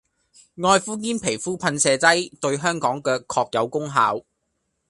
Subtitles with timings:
[0.55, 4.23] 愛膚堅皮膚噴射劑對香港腳確有功效